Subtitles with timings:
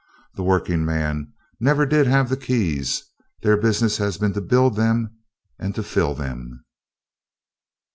[0.33, 3.03] The working man never did have the keys.
[3.43, 5.15] Their business has been to build them
[5.59, 6.65] and to fill them.